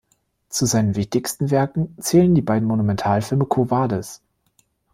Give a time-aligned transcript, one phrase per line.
[0.49, 4.23] Zu seinen wichtigsten Werken zählen die beiden Monumentalfilme "Quo vadis?